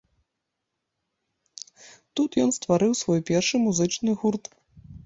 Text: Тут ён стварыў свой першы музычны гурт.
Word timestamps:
Тут 2.17 2.41
ён 2.45 2.57
стварыў 2.59 2.91
свой 3.05 3.19
першы 3.33 3.55
музычны 3.69 4.11
гурт. 4.25 4.55